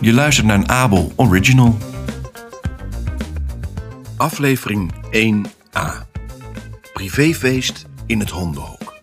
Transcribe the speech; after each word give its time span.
Je 0.00 0.12
luistert 0.12 0.46
naar 0.46 0.56
een 0.56 0.68
Abel 0.68 1.12
Original. 1.16 1.78
Aflevering 4.16 4.92
1a. 5.12 6.06
Privéfeest 6.92 7.86
in 8.06 8.20
het 8.20 8.30
hondenhok. 8.30 8.96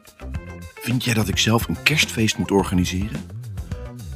Vind 0.76 1.04
jij 1.04 1.14
dat 1.14 1.28
ik 1.28 1.38
zelf 1.38 1.68
een 1.68 1.84
kerstfeest 1.84 2.38
moet 2.38 2.52
organiseren? 2.52 3.22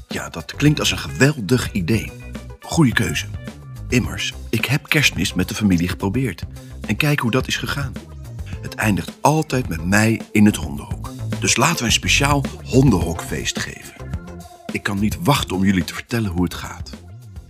Ja, 0.08 0.30
dat 0.30 0.56
klinkt 0.56 0.80
als 0.80 0.92
een 0.92 0.98
geweldig 0.98 1.72
idee. 1.72 2.12
Goeie 2.62 2.94
keuze. 2.94 3.26
Immers, 3.90 4.34
ik 4.50 4.66
heb 4.66 4.88
kerstmis 4.88 5.34
met 5.34 5.48
de 5.48 5.56
familie 5.56 5.88
geprobeerd. 5.88 6.44
En 6.88 6.96
kijk 6.96 7.20
hoe 7.20 7.32
dat 7.32 7.48
is 7.48 7.58
gegaan. 7.58 7.94
Het 8.62 8.76
eindigt 8.76 9.12
altijd 9.22 9.68
met 9.68 9.86
mij 9.86 10.22
in 10.32 10.46
het 10.46 10.56
hondenhok. 10.56 11.12
Dus 11.40 11.56
laten 11.56 11.78
we 11.78 11.86
een 11.86 11.92
speciaal 11.92 12.44
hondenhokfeest 12.64 13.60
geven. 13.60 13.99
Ik 14.72 14.84
kan 14.84 15.00
niet 15.00 15.18
wachten 15.24 15.56
om 15.56 15.64
jullie 15.64 15.84
te 15.84 15.94
vertellen 15.94 16.32
hoe 16.32 16.44
het 16.44 16.54
gaat. 16.54 16.92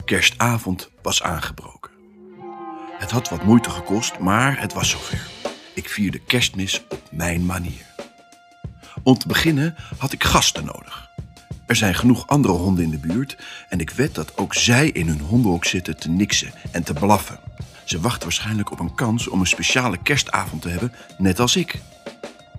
Kerstavond 0.06 0.90
was 1.02 1.24
aangebroken. 1.24 1.92
Het 2.98 3.12
had 3.12 3.30
wat 3.30 3.44
moeite 3.44 3.70
gekost, 3.70 4.20
maar 4.20 4.60
het 4.60 4.74
was 4.74 4.90
zover. 4.90 5.28
Ik 5.74 5.90
vierde 5.90 6.20
kerstmis 6.20 6.84
op 6.90 7.02
mijn 7.12 7.46
manier. 7.46 7.86
Om 9.04 9.18
te 9.18 9.28
beginnen 9.28 9.76
had 9.98 10.12
ik 10.12 10.24
gasten 10.24 10.66
nodig. 10.66 11.10
Er 11.68 11.76
zijn 11.76 11.96
genoeg 11.96 12.28
andere 12.28 12.54
honden 12.54 12.84
in 12.84 12.90
de 12.90 12.98
buurt 12.98 13.38
en 13.70 13.80
ik 13.80 13.90
wed 13.90 14.16
dat 14.16 14.38
ook 14.38 14.54
zij 14.54 14.90
in 14.90 15.08
hun 15.08 15.20
hondenhok 15.20 15.66
zitten 15.66 16.00
te 16.00 16.10
niksen 16.10 16.54
en 16.72 16.84
te 16.84 16.94
blaffen. 16.94 17.40
Ze 17.84 18.00
wachten 18.00 18.24
waarschijnlijk 18.24 18.72
op 18.72 18.80
een 18.80 18.96
kans 18.96 19.28
om 19.28 19.40
een 19.40 19.48
speciale 19.48 19.98
kerstavond 19.98 20.62
te 20.62 20.70
hebben, 20.70 20.94
net 21.18 21.40
als 21.40 21.56
ik. 21.56 21.80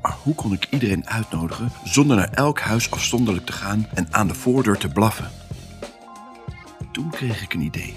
Maar 0.03 0.17
hoe 0.23 0.35
kon 0.35 0.53
ik 0.53 0.67
iedereen 0.71 1.09
uitnodigen 1.09 1.73
zonder 1.85 2.17
naar 2.17 2.31
elk 2.31 2.61
huis 2.61 2.91
afzonderlijk 2.91 3.47
te 3.47 3.53
gaan 3.53 3.89
en 3.95 4.07
aan 4.11 4.29
de 4.29 4.35
voordeur 4.35 4.79
te 4.79 4.89
blaffen? 4.89 5.31
Toen 6.93 7.11
kreeg 7.11 7.43
ik 7.43 7.55
een 7.55 7.61
idee. 7.61 7.95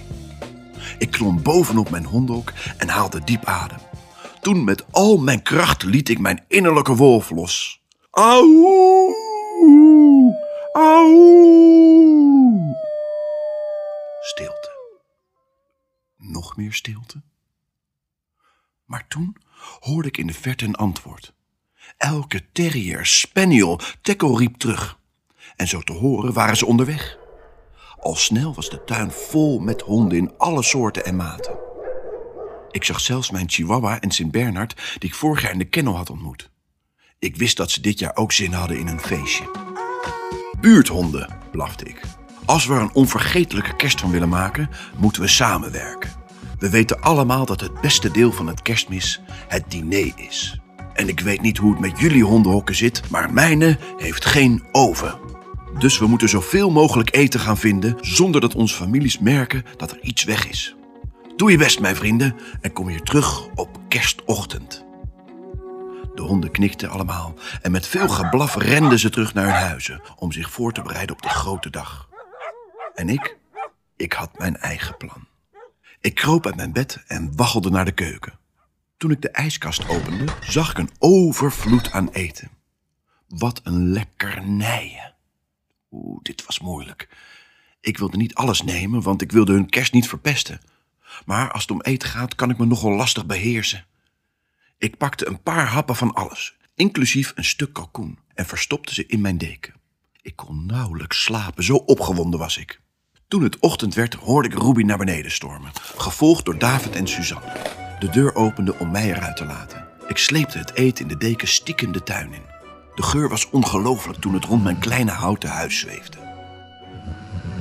Ik 0.98 1.12
klom 1.12 1.42
bovenop 1.42 1.90
mijn 1.90 2.06
hondenhok 2.06 2.54
en 2.78 2.90
haalde 2.90 3.24
diep 3.24 3.46
adem. 3.46 3.80
Toen 4.42 4.64
met 4.64 4.92
al 4.92 5.18
mijn 5.18 5.42
kracht 5.42 5.84
liet 5.84 6.10
ik 6.10 6.20
mijn 6.20 6.44
innerlijke 6.48 6.96
wolf 6.96 7.30
los. 7.30 7.82
Auw! 8.12 9.14
Auw! 10.74 11.54
Stilte. 14.22 14.72
Nog 16.18 16.58
meer 16.58 16.74
stilte. 16.74 17.22
Maar 18.86 19.08
toen 19.08 19.38
hoorde 19.80 20.08
ik 20.08 20.18
in 20.18 20.28
de 20.28 20.34
verte 20.34 20.66
een 20.66 20.76
antwoord. 20.76 21.34
Elke 21.98 22.42
terrier, 22.52 23.06
spaniel, 23.06 23.80
tekkel 24.02 24.38
riep 24.38 24.56
terug. 24.56 25.00
En 25.56 25.68
zo 25.68 25.82
te 25.82 25.94
horen 25.94 26.34
waren 26.34 26.58
ze 26.58 26.66
onderweg. 26.66 27.18
Al 28.00 28.16
snel 28.16 28.54
was 28.54 28.70
de 28.70 28.84
tuin 28.84 29.12
vol 29.12 29.60
met 29.60 29.82
honden 29.82 30.18
in 30.18 30.34
alle 30.38 30.64
soorten 30.64 31.06
en 31.06 31.16
maten. 31.16 31.60
Ik 32.72 32.84
zag 32.84 33.00
zelfs 33.00 33.32
mijn 33.32 33.50
Chihuahua 33.50 34.00
en 34.00 34.12
Sint-Bernard 34.12 34.76
die 35.00 35.10
ik 35.10 35.16
vorig 35.16 35.42
jaar 35.42 35.52
in 35.52 35.58
de 35.58 35.70
kennel 35.70 35.96
had 35.96 36.10
ontmoet. 36.10 36.50
Ik 37.20 37.36
wist 37.36 37.58
dat 37.58 37.72
ze 37.72 37.82
dit 37.82 38.00
jaar 38.00 38.16
ook 38.16 38.32
zin 38.32 38.54
hadden 38.54 38.80
in 38.80 38.88
een 38.88 39.00
feestje. 39.00 39.52
Buurthonden, 40.60 41.38
blafte 41.52 41.86
ik. 41.86 42.02
Als 42.46 42.66
we 42.66 42.74
er 42.74 42.82
een 42.82 42.94
onvergetelijke 42.94 43.76
kerst 43.76 44.00
van 44.00 44.12
willen 44.12 44.30
maken, 44.30 44.70
moeten 44.98 45.22
we 45.22 45.28
samenwerken. 45.28 46.12
We 46.60 46.70
weten 46.70 47.02
allemaal 47.02 47.46
dat 47.46 47.62
het 47.62 47.82
beste 47.82 48.12
deel 48.12 48.32
van 48.32 48.48
het 48.48 48.62
kerstmis 48.62 49.22
het 49.48 49.72
diner 49.72 50.12
is. 50.16 50.63
En 50.94 51.08
ik 51.08 51.20
weet 51.20 51.42
niet 51.42 51.58
hoe 51.58 51.72
het 51.72 51.80
met 51.80 52.00
jullie 52.00 52.24
hondenhokken 52.24 52.76
zit, 52.76 53.10
maar 53.10 53.34
mijne 53.34 53.78
heeft 53.98 54.26
geen 54.26 54.64
oven. 54.72 55.20
Dus 55.78 56.00
we 56.00 56.08
moeten 56.08 56.30
zoveel 56.30 56.72
mogelijk 56.72 57.16
eten 57.16 57.40
gaan 57.40 57.58
vinden 57.58 57.98
zonder 58.02 58.42
dat 58.42 58.56
onze 58.56 58.76
families 58.76 59.20
merken 59.20 59.66
dat 59.78 59.92
er 59.92 60.00
iets 60.02 60.24
weg 60.24 60.48
is. 60.48 60.76
Doe 61.36 61.52
je 61.52 61.58
best, 61.58 61.80
mijn 61.80 61.96
vrienden, 61.96 62.36
en 62.62 62.74
kom 62.74 62.88
hier 62.88 63.02
terug 63.02 63.48
op 63.56 63.80
kerstochtend. 63.88 64.86
De 66.16 66.22
honden 66.22 66.52
knikten 66.52 66.90
allemaal 66.90 67.34
en 67.62 67.72
met 67.72 67.88
veel 67.88 68.10
geblaf 68.10 68.56
renden 68.56 69.00
ze 69.00 69.10
terug 69.10 69.34
naar 69.34 69.46
hun 69.46 69.68
huizen 69.68 70.02
om 70.16 70.32
zich 70.32 70.52
voor 70.52 70.72
te 70.72 70.82
bereiden 70.82 71.16
op 71.16 71.22
de 71.22 71.30
grote 71.30 71.70
dag. 71.70 72.10
En 72.94 73.10
ik, 73.10 73.38
ik 73.98 74.14
had 74.14 74.38
mijn 74.38 74.58
eigen 74.58 74.98
plan. 74.98 75.28
Ik 76.00 76.16
kroop 76.16 76.46
uit 76.46 76.56
mijn 76.56 76.74
bed 76.74 77.04
en 77.08 77.36
waggelde 77.36 77.70
naar 77.70 77.86
de 77.86 77.92
keuken. 77.92 78.40
Toen 79.04 79.12
ik 79.12 79.22
de 79.22 79.30
ijskast 79.30 79.88
opende, 79.88 80.26
zag 80.42 80.72
ik 80.72 80.78
een 80.78 80.90
overvloed 81.00 81.92
aan 81.92 82.10
eten. 82.10 82.50
Wat 83.28 83.62
een 83.64 83.92
lekkernijen. 83.92 85.16
Oeh, 85.92 86.20
dit 86.22 86.46
was 86.46 86.60
moeilijk. 86.60 87.10
Ik 87.82 87.98
wilde 87.98 88.18
niet 88.18 88.36
alles 88.36 88.62
nemen, 88.62 89.02
want 89.02 89.22
ik 89.22 89.32
wilde 89.32 89.54
hun 89.54 89.70
kerst 89.70 89.94
niet 89.94 90.08
verpesten. 90.08 90.62
Maar 91.26 91.52
als 91.52 91.62
het 91.62 91.72
om 91.72 91.82
eten 91.82 92.10
gaat, 92.10 92.36
kan 92.36 92.50
ik 92.50 92.58
me 92.58 92.66
nogal 92.66 92.92
lastig 92.92 93.26
beheersen. 93.26 93.86
Ik 94.78 94.98
pakte 94.98 95.28
een 95.28 95.42
paar 95.42 95.68
happen 95.68 95.96
van 95.96 96.14
alles, 96.14 96.58
inclusief 96.76 97.32
een 97.36 97.46
stuk 97.46 97.74
kalkoen, 97.74 98.20
en 98.34 98.46
verstopte 98.46 98.94
ze 98.94 99.06
in 99.06 99.22
mijn 99.22 99.38
deken. 99.38 99.74
Ik 100.22 100.36
kon 100.36 100.66
nauwelijks 100.66 101.24
slapen, 101.24 101.64
zo 101.64 101.76
opgewonden 101.76 102.40
was 102.40 102.58
ik. 102.58 102.82
Toen 103.28 103.44
het 103.44 103.60
ochtend 103.60 103.94
werd, 103.94 104.14
hoorde 104.14 104.48
ik 104.48 104.58
Ruby 104.58 104.84
naar 104.84 104.98
beneden 104.98 105.32
stormen, 105.32 105.72
gevolgd 105.96 106.46
door 106.46 106.58
David 106.58 106.96
en 106.96 107.08
Suzanne. 107.08 107.83
De 108.04 108.10
deur 108.10 108.36
opende 108.36 108.76
om 108.80 108.92
mij 108.92 109.14
eruit 109.14 109.36
te 109.36 109.46
laten. 109.46 109.88
Ik 110.08 110.18
sleepte 110.18 110.58
het 110.58 110.74
eten 110.74 111.04
in 111.04 111.08
de 111.08 111.18
deken 111.18 111.48
stiekem 111.48 111.92
de 111.92 112.04
tuin 112.04 112.34
in. 112.34 112.42
De 112.96 113.04
geur 113.04 113.30
was 113.30 113.50
ongelooflijk 113.50 114.20
toen 114.20 114.34
het 114.34 114.46
rond 114.46 114.64
mijn 114.64 114.80
kleine 114.80 115.12
houten 115.12 115.50
huis 115.50 115.80
zweefde. 115.80 116.18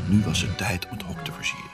Nu 0.07 0.23
was 0.25 0.41
het 0.41 0.59
tijd 0.59 0.85
om 0.85 0.97
het 0.97 1.07
hok 1.07 1.25
te 1.25 1.33
versieren. 1.33 1.71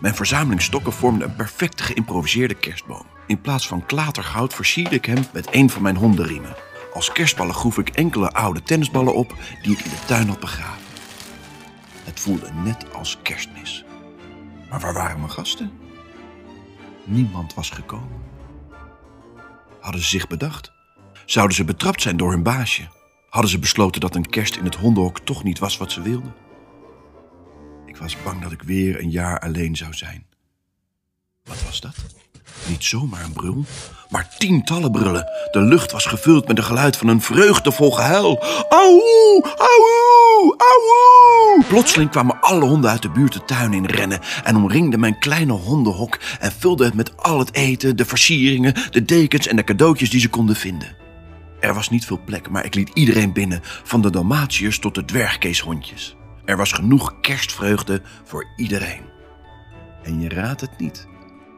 Mijn 0.00 0.14
verzameling 0.14 0.62
stokken 0.62 0.92
vormde 0.92 1.24
een 1.24 1.36
perfect 1.36 1.80
geïmproviseerde 1.80 2.54
kerstboom. 2.54 3.06
In 3.26 3.40
plaats 3.40 3.68
van 3.68 3.86
klatergoud 3.86 4.54
versierde 4.54 4.94
ik 4.94 5.04
hem 5.04 5.24
met 5.32 5.48
een 5.54 5.70
van 5.70 5.82
mijn 5.82 5.96
hondenriemen. 5.96 6.56
Als 6.94 7.12
kerstballen 7.12 7.54
groef 7.54 7.78
ik 7.78 7.88
enkele 7.88 8.32
oude 8.32 8.62
tennisballen 8.62 9.14
op 9.14 9.34
die 9.62 9.72
ik 9.72 9.84
in 9.84 9.90
de 9.90 10.06
tuin 10.06 10.28
had 10.28 10.40
begraven. 10.40 10.82
Het 12.04 12.20
voelde 12.20 12.50
net 12.64 12.94
als 12.94 13.18
kerstmis. 13.22 13.84
Maar 14.70 14.80
waar 14.80 14.94
waren 14.94 15.18
mijn 15.18 15.30
gasten? 15.30 15.89
Niemand 17.10 17.54
was 17.54 17.70
gekomen. 17.70 18.22
Hadden 19.80 20.00
ze 20.00 20.08
zich 20.08 20.26
bedacht? 20.26 20.72
Zouden 21.26 21.56
ze 21.56 21.64
betrapt 21.64 22.02
zijn 22.02 22.16
door 22.16 22.30
hun 22.30 22.42
baasje? 22.42 22.88
Hadden 23.28 23.50
ze 23.50 23.58
besloten 23.58 24.00
dat 24.00 24.14
een 24.14 24.28
kerst 24.28 24.56
in 24.56 24.64
het 24.64 24.74
hondenhok 24.74 25.18
toch 25.20 25.42
niet 25.42 25.58
was 25.58 25.76
wat 25.76 25.92
ze 25.92 26.02
wilden? 26.02 26.34
Ik 27.86 27.96
was 27.96 28.22
bang 28.22 28.42
dat 28.42 28.52
ik 28.52 28.62
weer 28.62 29.00
een 29.00 29.10
jaar 29.10 29.40
alleen 29.40 29.76
zou 29.76 29.94
zijn. 29.94 30.26
Wat 31.44 31.62
was 31.64 31.80
dat? 31.80 31.94
Niet 32.68 32.84
zomaar 32.84 33.24
een 33.24 33.32
brul, 33.32 33.64
maar 34.08 34.34
tientallen 34.38 34.90
brullen. 34.90 35.26
De 35.50 35.60
lucht 35.60 35.92
was 35.92 36.06
gevuld 36.06 36.48
met 36.48 36.58
een 36.58 36.64
geluid 36.64 36.96
van 36.96 37.08
een 37.08 37.20
vreugdevol 37.20 37.90
gehuil. 37.90 38.42
Auw, 38.68 39.42
auw, 39.42 40.09
auw. 40.48 41.62
Plotseling 41.68 42.10
kwamen 42.10 42.40
alle 42.40 42.64
honden 42.64 42.90
uit 42.90 43.02
de 43.02 43.10
buurt 43.10 43.32
de 43.32 43.44
tuin 43.44 43.72
in 43.72 43.84
rennen 43.84 44.20
en 44.44 44.56
omringden 44.56 45.00
mijn 45.00 45.18
kleine 45.18 45.52
hondenhok 45.52 46.18
en 46.40 46.52
vulden 46.52 46.86
het 46.86 46.94
met 46.94 47.16
al 47.16 47.38
het 47.38 47.54
eten, 47.54 47.96
de 47.96 48.04
versieringen, 48.04 48.74
de 48.90 49.04
dekens 49.04 49.46
en 49.46 49.56
de 49.56 49.64
cadeautjes 49.64 50.10
die 50.10 50.20
ze 50.20 50.28
konden 50.28 50.56
vinden. 50.56 50.96
Er 51.60 51.74
was 51.74 51.90
niet 51.90 52.06
veel 52.06 52.20
plek, 52.24 52.50
maar 52.50 52.64
ik 52.64 52.74
liet 52.74 52.90
iedereen 52.94 53.32
binnen, 53.32 53.60
van 53.62 54.00
de 54.00 54.10
Dalmatiërs 54.10 54.78
tot 54.78 54.94
de 54.94 55.04
dwergkeeshondjes. 55.04 56.16
Er 56.44 56.56
was 56.56 56.72
genoeg 56.72 57.20
kerstvreugde 57.20 58.02
voor 58.24 58.46
iedereen. 58.56 59.02
En 60.02 60.20
je 60.20 60.28
raadt 60.28 60.60
het 60.60 60.78
niet, 60.78 61.06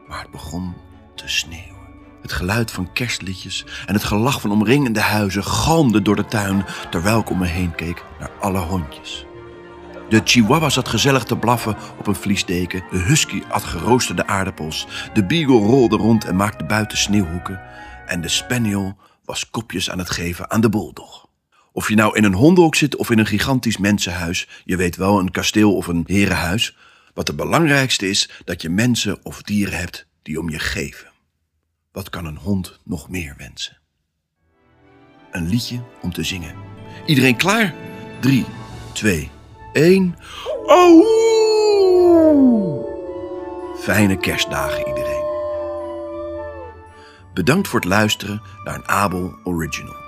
maar 0.07 0.21
het 0.21 0.31
begon 0.31 0.73
te 1.15 1.27
sneeuwen. 1.27 1.72
Het 2.23 2.31
geluid 2.31 2.71
van 2.71 2.93
kerstliedjes 2.93 3.65
en 3.85 3.93
het 3.93 4.03
gelach 4.03 4.41
van 4.41 4.51
omringende 4.51 5.01
huizen 5.01 5.43
galmde 5.43 6.01
door 6.01 6.15
de 6.15 6.25
tuin 6.25 6.65
terwijl 6.89 7.19
ik 7.19 7.29
om 7.29 7.37
me 7.37 7.47
heen 7.47 7.75
keek 7.75 8.03
naar 8.19 8.31
alle 8.39 8.59
hondjes. 8.59 9.25
De 10.09 10.21
chihuahua 10.23 10.69
zat 10.69 10.87
gezellig 10.87 11.23
te 11.23 11.37
blaffen 11.37 11.75
op 11.99 12.07
een 12.07 12.15
vliesdeken. 12.15 12.83
De 12.91 12.97
husky 12.97 13.41
at 13.49 13.63
geroosterde 13.63 14.27
aardappels. 14.27 14.87
De 15.13 15.25
beagle 15.25 15.57
rolde 15.57 15.95
rond 15.95 16.25
en 16.25 16.35
maakte 16.35 16.63
buiten 16.63 16.97
sneeuwhoeken. 16.97 17.61
En 18.05 18.21
de 18.21 18.27
spaniel 18.27 18.97
was 19.25 19.49
kopjes 19.49 19.89
aan 19.89 19.97
het 19.97 20.09
geven 20.09 20.51
aan 20.51 20.61
de 20.61 20.69
bulldog. 20.69 21.27
Of 21.71 21.89
je 21.89 21.95
nou 21.95 22.17
in 22.17 22.23
een 22.23 22.33
hondenhok 22.33 22.75
zit 22.75 22.95
of 22.95 23.09
in 23.09 23.19
een 23.19 23.25
gigantisch 23.25 23.77
mensenhuis, 23.77 24.47
je 24.65 24.75
weet 24.75 24.95
wel, 24.95 25.19
een 25.19 25.31
kasteel 25.31 25.75
of 25.75 25.87
een 25.87 26.03
herenhuis. 26.07 26.77
Wat 27.13 27.27
het 27.27 27.35
belangrijkste 27.35 28.09
is, 28.09 28.29
dat 28.45 28.61
je 28.61 28.69
mensen 28.69 29.19
of 29.23 29.41
dieren 29.41 29.77
hebt 29.77 30.05
die 30.21 30.39
om 30.39 30.49
je 30.49 30.59
geven. 30.59 31.12
Wat 31.93 32.09
kan 32.09 32.25
een 32.25 32.37
hond 32.37 32.79
nog 32.83 33.09
meer 33.09 33.35
wensen? 33.37 33.77
Een 35.31 35.47
liedje 35.47 35.83
om 36.01 36.13
te 36.13 36.23
zingen. 36.23 36.55
Iedereen 37.05 37.35
klaar? 37.35 37.73
3, 38.19 38.45
2, 38.93 39.31
1. 39.73 40.15
Oh! 40.65 41.21
Fijne 43.79 44.17
kerstdagen 44.17 44.87
iedereen. 44.87 45.23
Bedankt 47.33 47.67
voor 47.67 47.79
het 47.79 47.89
luisteren 47.89 48.41
naar 48.63 48.75
een 48.75 48.87
Abel 48.87 49.35
Original. 49.43 50.02